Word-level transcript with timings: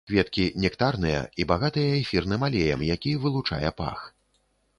Кветкі 0.09 0.43
нектарныя 0.63 1.19
і 1.43 1.47
багатыя 1.51 1.91
эфірным 2.01 2.41
алеем, 2.49 2.79
які 2.95 3.11
вылучае 3.27 3.69
пах. 3.85 3.99